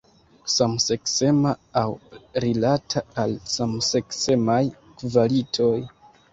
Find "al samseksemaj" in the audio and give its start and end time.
3.27-4.59